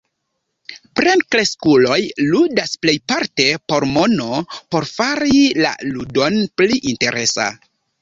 [0.99, 1.97] Plenkreskuloj
[2.31, 7.53] ludas plejparte por mono por fari la ludon pli interesa.